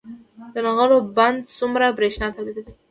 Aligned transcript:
د 0.53 0.55
نغلو 0.65 0.97
بند 1.17 1.39
څومره 1.57 1.85
بریښنا 1.97 2.27
تولیدوي؟ 2.35 2.71